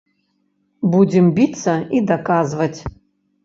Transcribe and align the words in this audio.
Будзем 0.93 1.29
біцца 1.37 1.77
і 1.99 2.03
даказваць. 2.15 2.79